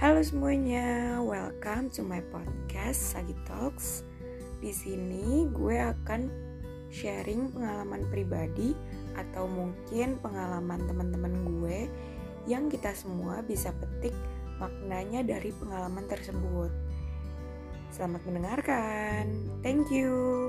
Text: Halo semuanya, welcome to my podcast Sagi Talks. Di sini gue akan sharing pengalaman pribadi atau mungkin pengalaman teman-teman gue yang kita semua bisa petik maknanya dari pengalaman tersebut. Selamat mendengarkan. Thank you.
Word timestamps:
Halo 0.00 0.24
semuanya, 0.24 1.20
welcome 1.20 1.92
to 1.92 2.00
my 2.00 2.24
podcast 2.32 3.12
Sagi 3.12 3.36
Talks. 3.44 4.00
Di 4.56 4.72
sini 4.72 5.44
gue 5.52 5.76
akan 5.76 6.24
sharing 6.88 7.52
pengalaman 7.52 8.08
pribadi 8.08 8.72
atau 9.12 9.44
mungkin 9.44 10.16
pengalaman 10.24 10.88
teman-teman 10.88 11.44
gue 11.44 11.84
yang 12.48 12.72
kita 12.72 12.96
semua 12.96 13.44
bisa 13.44 13.76
petik 13.76 14.16
maknanya 14.56 15.20
dari 15.20 15.52
pengalaman 15.60 16.08
tersebut. 16.08 16.72
Selamat 17.92 18.24
mendengarkan. 18.24 19.28
Thank 19.60 19.92
you. 19.92 20.48